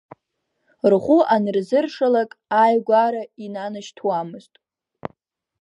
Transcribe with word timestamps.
Рхәы 0.91 1.17
анырзыршалак, 1.33 2.31
ааигәара 2.57 3.23
инанашьҭуамызт… 3.45 4.53